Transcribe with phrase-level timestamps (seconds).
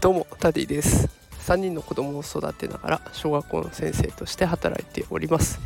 [0.00, 1.10] どうもタディです。
[1.46, 5.60] 3人の子供を育てながら小学校の先生として働いております。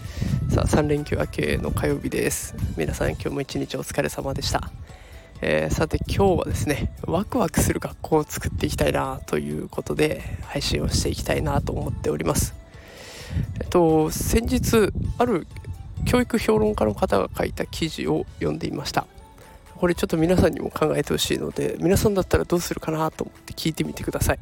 [0.51, 2.57] さあ3連休明けの火曜日です。
[2.77, 4.73] 皆さん今日も一日お疲れ様でした。
[5.41, 12.55] えー、さて今日はですねワクワクする学校を作っていきたいなということで配信をしていきたいなと思っております。
[13.61, 15.47] えっと先日ある
[16.05, 19.07] 教育評論家の方が書いた記事を読んでいました。
[19.77, 24.39] これちょっと皆さんにも考えてほしいので皆さんだったらどうするかなと思って聞いてみてください、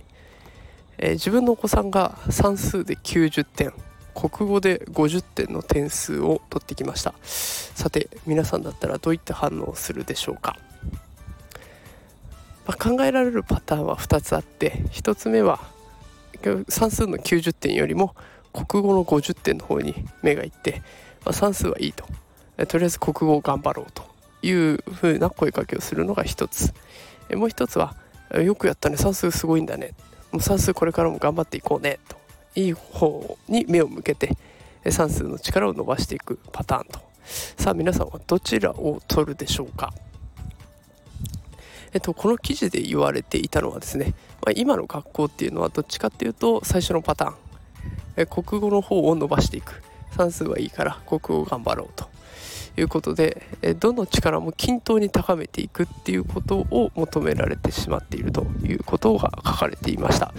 [0.98, 3.72] えー、自分のお子さんが算数で90点
[4.14, 7.14] 国語で50点の点数を取ってきました。
[7.22, 10.58] さて皆さんだったらどういった反応をするでしょうか、
[12.66, 15.60] まあ、考えられるパターンは2つあって1つ目は
[16.68, 18.14] 算数の90点よりも
[18.52, 20.82] 国語の50点の方に目がいって、
[21.24, 22.04] まあ、算数はいいと。
[22.66, 24.04] とりあえず国語を頑張ろうと
[24.42, 26.72] いうふうな声かけをするのが一つ。
[27.34, 27.96] もう一つは
[28.42, 29.94] よくやったね算数すごいんだね。
[30.30, 32.16] もう算数これからも頑張っていこうねと。
[32.54, 34.36] いい方に目を向けて
[34.90, 37.00] 算数の力を伸ばしていくパターンと。
[37.24, 39.92] さあ皆さんはどちらを取るでしょうか？
[41.94, 44.14] えっと、この記事で言われていたのはですね、
[44.44, 47.34] まあ、今の学校っていうのはどっちかっていうと最初のパターン。
[48.16, 49.82] え国語の方を伸ばしていく。
[50.16, 52.10] 算数はいいから国語頑張ろうと
[52.76, 53.42] いうことで
[53.78, 60.32] どの力も均等に高めていくっていうことを求められてしまっているということが書かれていました。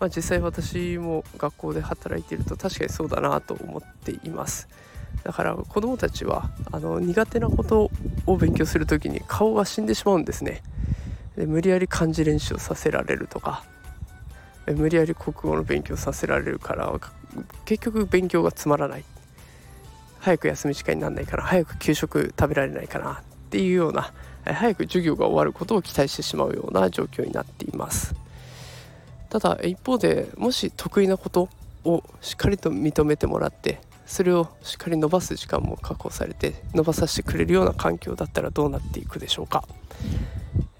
[0.00, 4.68] まあ、実際私も学校で働いていると確かにそうだなと思っています
[5.24, 7.90] だから子どもたちはあの苦手なこと
[8.26, 10.62] を勉強する時に顔が死んでしまうんですね
[11.36, 13.64] で無理やり漢字練習をさせられるとか
[14.74, 16.92] 無理やり国語の勉強させられるから
[17.64, 19.04] 結局勉強がつまらない。
[20.20, 23.16] 早く休み時間にならないかな早く給食食べられないかなっ
[23.50, 24.12] ていうような
[24.44, 28.14] 早く授業が終わることを期待してしまうような状況になっています。
[29.30, 31.48] ただ一方でもし得意なこと
[31.84, 39.64] をしっかりと認めてもらってそれをしっかり伸ばす時間も確保されて伸ばさせてくれるような環境だったらどうなっていくでしょうか。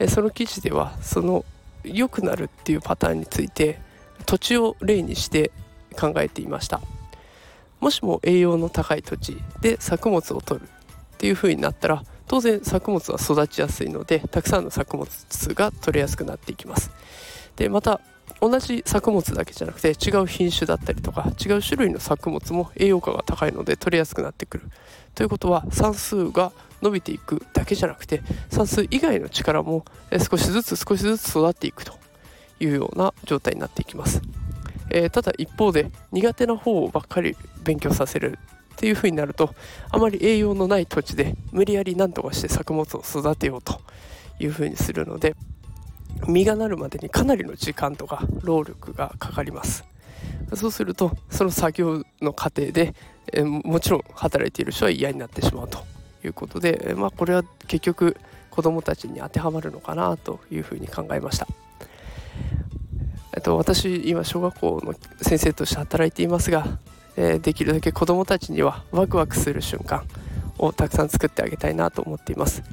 [0.08, 1.44] その記事ではその
[1.84, 3.80] 良くなるっていうパターンについて
[4.26, 5.50] 土地を例にして
[5.98, 6.80] 考えていました。
[7.80, 15.08] もしも栄養の高い土地で作物を取るっていう風になったら当然作物は育ちやすいのでたくさんの作物
[15.54, 16.90] が取れやすくなっていきます。
[17.56, 18.00] でまた
[18.40, 24.70] 同じ作物だけじゃなくて違う品種だったりとか違う種類の作物も栄養価が高いので取れやすくなってくる。
[25.14, 26.52] ということは算数が
[26.82, 29.84] 伸びていくだけじゃなくて算数以外の力も
[30.30, 31.94] 少しずつ少しずつ育っていくと。
[32.60, 34.22] いうような状態になっていきます
[34.90, 38.38] えー、ただ一方で苦手な方ばっかり勉強させる
[38.74, 39.54] っていう風になると
[39.90, 43.80] あまり栄養のない土地で無理やり何とかして作物を育てようと
[44.38, 45.34] いう風にするので
[46.26, 49.84] 実がなるまでにかなりの時間とか労力がかかります
[50.54, 52.94] そうするとその作業の過程で、
[53.32, 55.84] えー、もちろん働いている人は嫌になってしまうと
[56.24, 58.16] いうことで、まあ、これは結局
[58.50, 61.46] 子どもたちに当てはまるのかなというふうに考えました。
[63.38, 66.66] えっと、私今小学校の先生として働いていますが、
[67.16, 70.02] えー、できるだけ子どもたちにはワクワクする瞬間
[70.58, 72.64] をたくさん作ってあげたいなと思っています。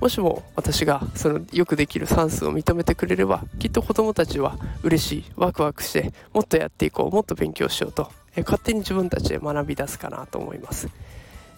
[0.00, 10.88] もしも私がそのよくできる算数を認めてくれればきっと子どもたちは嬉しいワクワクしてもっとやっていこうもっと勉強しようと、えー、勝手に自分たちで学び出すかなと思います、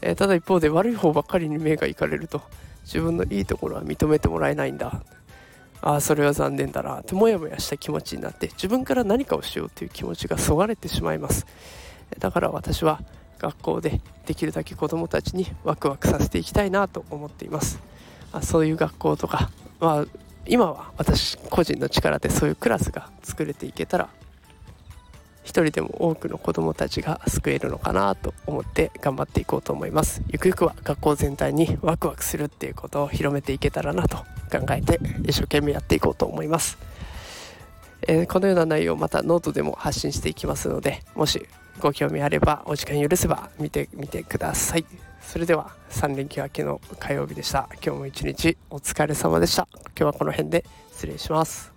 [0.02, 2.42] えー、ただ一方で悪い方ばっかりに目がいかれると
[2.84, 5.02] 自分のいいところは認めてもらえないんだ。
[5.82, 11.46] ああそれは残念だなってモヤモヤした気持ちになって自分から何かをしようという気持ちがそがれてしまいます。
[12.18, 13.00] だから私は
[13.38, 17.80] 学校でできるだけ子どもたちにワクワクさせていきたいなと思っています。
[18.32, 20.06] あそういう学校とか、まあ、
[20.46, 24.08] 今は私個人の力でそういうクラスが作れていけたら
[25.42, 30.22] 一人でも多くの子どもたちが救えるのかなと思って頑張っていこうと思います。
[30.28, 34.18] ゆくゆくは学校全体にワクワクするっていうことを広めていけたらなと
[34.50, 36.78] 考えて一生懸命やっていこうと思います、
[38.06, 41.46] えー、このような内容をまたノートでも発信していきますのでもし
[41.80, 44.84] ご興味あればお時間許せば見てみてください。
[45.20, 47.68] それでは3連休明けの火曜日でした。
[47.74, 49.66] 今日も一日お疲れ様でした。
[49.72, 51.69] 今日はこの辺で失礼します。